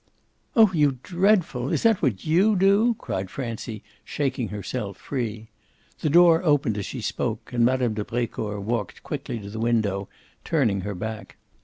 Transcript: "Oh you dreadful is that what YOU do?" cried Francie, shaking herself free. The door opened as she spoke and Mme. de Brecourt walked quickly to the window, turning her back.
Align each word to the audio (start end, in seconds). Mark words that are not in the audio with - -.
"Oh 0.55 0.71
you 0.73 0.97
dreadful 1.03 1.71
is 1.71 1.83
that 1.83 2.01
what 2.01 2.25
YOU 2.25 2.55
do?" 2.55 2.95
cried 2.97 3.29
Francie, 3.29 3.83
shaking 4.03 4.47
herself 4.47 4.97
free. 4.97 5.49
The 5.99 6.09
door 6.09 6.41
opened 6.43 6.79
as 6.79 6.87
she 6.87 7.01
spoke 7.01 7.53
and 7.53 7.63
Mme. 7.63 7.93
de 7.93 8.03
Brecourt 8.03 8.63
walked 8.63 9.03
quickly 9.03 9.37
to 9.37 9.49
the 9.51 9.59
window, 9.59 10.09
turning 10.43 10.81
her 10.81 10.95
back. 10.95 11.37